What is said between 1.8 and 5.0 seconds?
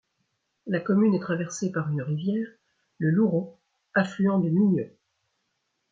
une rivière, le Louro, affluent du Miño.